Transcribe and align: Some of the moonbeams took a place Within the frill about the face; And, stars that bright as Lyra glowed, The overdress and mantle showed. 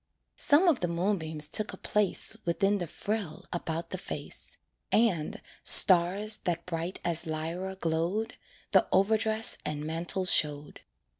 Some 0.39 0.67
of 0.67 0.79
the 0.79 0.87
moonbeams 0.87 1.47
took 1.47 1.73
a 1.73 1.77
place 1.77 2.35
Within 2.43 2.79
the 2.79 2.87
frill 2.87 3.45
about 3.53 3.91
the 3.91 3.99
face; 3.99 4.57
And, 4.91 5.39
stars 5.63 6.39
that 6.45 6.65
bright 6.65 6.99
as 7.05 7.27
Lyra 7.27 7.75
glowed, 7.75 8.35
The 8.71 8.87
overdress 8.91 9.59
and 9.63 9.85
mantle 9.85 10.25
showed. 10.25 10.81